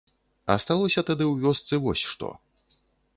[0.53, 2.31] Асталося тады ў вёсцы вось што.